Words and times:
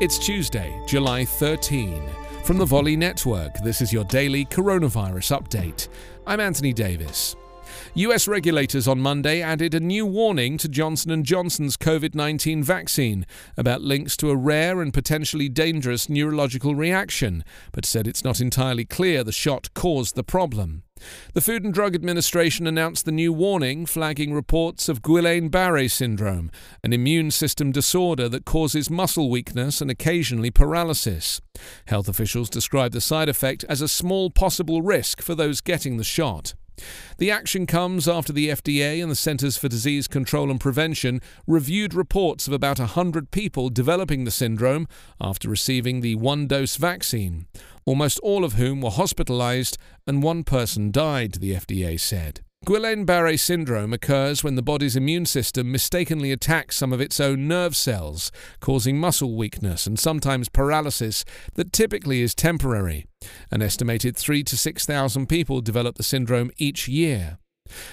It's 0.00 0.16
Tuesday, 0.16 0.80
July 0.86 1.24
13. 1.24 2.08
From 2.44 2.56
the 2.56 2.64
Volley 2.64 2.94
Network, 2.94 3.58
this 3.64 3.80
is 3.80 3.92
your 3.92 4.04
daily 4.04 4.44
coronavirus 4.44 5.36
update. 5.36 5.88
I'm 6.24 6.38
Anthony 6.38 6.72
Davis. 6.72 7.34
US 7.94 8.28
regulators 8.28 8.86
on 8.86 9.00
Monday 9.00 9.42
added 9.42 9.74
a 9.74 9.80
new 9.80 10.06
warning 10.06 10.56
to 10.58 10.68
Johnson 10.68 11.20
& 11.22 11.24
Johnson's 11.24 11.76
COVID-19 11.76 12.62
vaccine 12.62 13.26
about 13.56 13.82
links 13.82 14.16
to 14.18 14.30
a 14.30 14.36
rare 14.36 14.80
and 14.80 14.94
potentially 14.94 15.48
dangerous 15.48 16.08
neurological 16.08 16.76
reaction, 16.76 17.42
but 17.72 17.84
said 17.84 18.06
it's 18.06 18.22
not 18.22 18.40
entirely 18.40 18.84
clear 18.84 19.24
the 19.24 19.32
shot 19.32 19.74
caused 19.74 20.14
the 20.14 20.22
problem. 20.22 20.84
The 21.34 21.40
Food 21.40 21.64
and 21.64 21.72
Drug 21.72 21.94
Administration 21.94 22.66
announced 22.66 23.04
the 23.04 23.12
new 23.12 23.32
warning, 23.32 23.86
flagging 23.86 24.32
reports 24.32 24.88
of 24.88 25.02
Guillain 25.02 25.50
Barre 25.50 25.88
syndrome, 25.88 26.50
an 26.82 26.92
immune 26.92 27.30
system 27.30 27.72
disorder 27.72 28.28
that 28.28 28.44
causes 28.44 28.90
muscle 28.90 29.30
weakness 29.30 29.80
and 29.80 29.90
occasionally 29.90 30.50
paralysis. 30.50 31.40
Health 31.86 32.08
officials 32.08 32.50
describe 32.50 32.92
the 32.92 33.00
side 33.00 33.28
effect 33.28 33.64
as 33.68 33.80
a 33.80 33.88
small 33.88 34.30
possible 34.30 34.82
risk 34.82 35.22
for 35.22 35.34
those 35.34 35.60
getting 35.60 35.96
the 35.96 36.04
shot. 36.04 36.54
The 37.18 37.30
action 37.30 37.66
comes 37.66 38.06
after 38.06 38.32
the 38.32 38.50
FDA 38.50 39.02
and 39.02 39.10
the 39.10 39.16
Centers 39.16 39.56
for 39.56 39.68
Disease 39.68 40.06
Control 40.06 40.50
and 40.50 40.60
Prevention 40.60 41.20
reviewed 41.46 41.94
reports 41.94 42.46
of 42.46 42.52
about 42.52 42.78
100 42.78 43.30
people 43.30 43.68
developing 43.68 44.24
the 44.24 44.30
syndrome 44.30 44.86
after 45.20 45.48
receiving 45.48 46.00
the 46.00 46.14
one 46.14 46.46
dose 46.46 46.76
vaccine, 46.76 47.46
almost 47.88 48.18
all 48.18 48.44
of 48.44 48.52
whom 48.52 48.82
were 48.82 48.90
hospitalized 48.90 49.78
and 50.06 50.22
one 50.22 50.44
person 50.44 50.90
died, 50.90 51.32
the 51.40 51.54
FDA 51.54 51.98
said. 51.98 52.42
Guillain 52.66 53.06
Barre 53.06 53.38
syndrome 53.38 53.94
occurs 53.94 54.44
when 54.44 54.56
the 54.56 54.62
body's 54.62 54.94
immune 54.94 55.24
system 55.24 55.72
mistakenly 55.72 56.30
attacks 56.30 56.76
some 56.76 56.92
of 56.92 57.00
its 57.00 57.18
own 57.18 57.48
nerve 57.48 57.74
cells, 57.74 58.30
causing 58.60 58.98
muscle 58.98 59.34
weakness 59.34 59.86
and 59.86 59.98
sometimes 59.98 60.50
paralysis 60.50 61.24
that 61.54 61.72
typically 61.72 62.20
is 62.20 62.34
temporary. 62.34 63.06
An 63.50 63.62
estimated 63.62 64.18
3 64.18 64.44
to 64.44 64.58
6,000 64.58 65.26
people 65.26 65.62
develop 65.62 65.96
the 65.96 66.02
syndrome 66.02 66.50
each 66.58 66.88
year. 66.88 67.38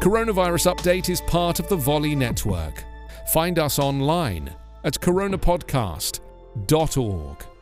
Coronavirus 0.00 0.72
Update 0.72 1.08
is 1.08 1.20
part 1.22 1.58
of 1.58 1.68
the 1.68 1.74
Volley 1.74 2.14
Network. 2.14 2.84
Find 3.32 3.58
us 3.58 3.80
online 3.80 4.54
at 4.84 5.00
coronapodcast.org. 5.00 7.55